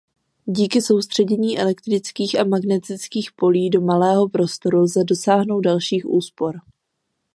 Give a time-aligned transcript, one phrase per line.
[0.45, 6.55] Díky soustředění elektrických a magnetických polí do malého prostoru lze dosáhnout dalších úspor.